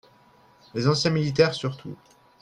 [0.73, 1.95] Les anciens militaires, surtout